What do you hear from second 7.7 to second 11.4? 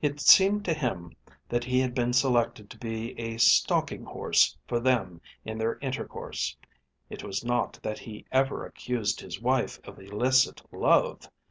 that he ever accused his wife of illicit love.